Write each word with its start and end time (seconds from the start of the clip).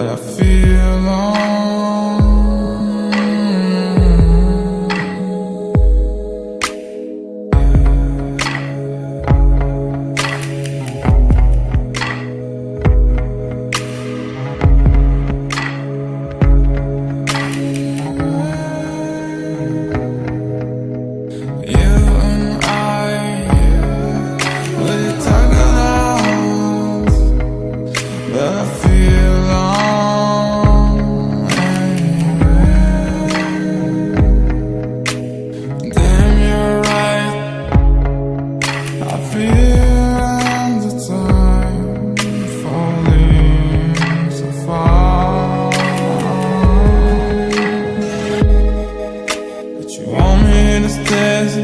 but 0.00 0.08
I 0.08 0.16
feel 0.16 0.94
alone. 0.94 1.49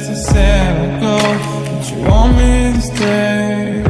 since 0.00 0.08
I 0.08 0.32
said 0.32 0.76
I'd 0.84 1.00
go 1.00 1.16
But 1.70 1.90
you 1.90 1.98
want 2.08 2.36
me 2.36 2.72
to 2.72 2.80
stay. 2.80 3.82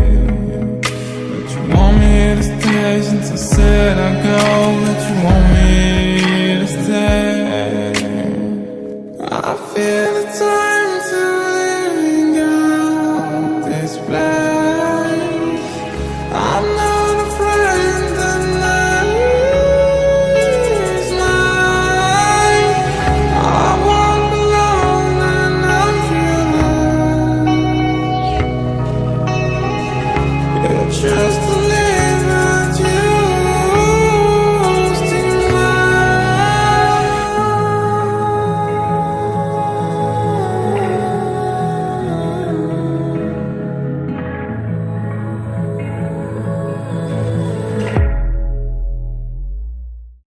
But 1.30 1.48
you 1.54 1.62
want 1.74 1.96
me 1.98 2.34
to 2.36 2.42
stay 2.42 3.02
since 3.02 3.30
I 3.30 3.36
said 3.36 3.98
I'd 3.98 4.22
go 4.22 4.40
But 4.84 5.00
you 5.08 5.16
want 5.24 5.46
me 5.54 5.73